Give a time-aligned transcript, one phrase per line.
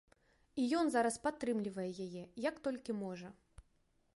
[0.61, 3.29] І ён зараз падтрымлівае яе, як толькі можа.